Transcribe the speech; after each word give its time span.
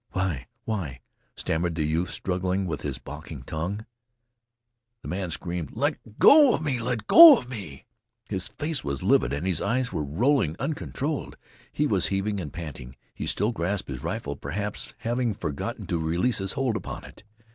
"Why 0.13 0.47
why" 0.65 1.01
stammered 1.37 1.75
the 1.75 1.83
youth 1.83 2.09
struggling 2.09 2.65
with 2.65 2.81
his 2.81 2.97
balking 2.97 3.43
tongue. 3.43 3.85
The 5.03 5.07
man 5.07 5.29
screamed: 5.29 5.73
"Let 5.77 6.17
go 6.17 6.57
me! 6.57 6.79
Let 6.79 7.05
go 7.05 7.43
me!" 7.43 7.85
His 8.27 8.47
face 8.47 8.83
was 8.83 9.03
livid 9.03 9.31
and 9.31 9.45
his 9.45 9.61
eyes 9.61 9.93
were 9.93 10.03
rolling 10.03 10.55
uncontrolled. 10.57 11.37
He 11.71 11.85
was 11.85 12.07
heaving 12.07 12.39
and 12.41 12.51
panting. 12.51 12.95
He 13.13 13.27
still 13.27 13.51
grasped 13.51 13.89
his 13.89 14.01
rifle, 14.01 14.35
perhaps 14.35 14.95
having 14.97 15.35
forgotten 15.35 15.85
to 15.85 15.99
release 15.99 16.39
his 16.39 16.53
hold 16.53 16.75
upon 16.75 17.03
it. 17.03 17.23